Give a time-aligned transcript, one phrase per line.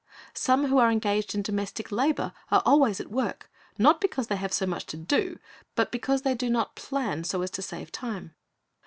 [0.33, 4.51] Some who are engaged in domestic labor are always at work, not because they have
[4.51, 5.37] so much to do,
[5.75, 8.33] but because they do not plan so as to save time.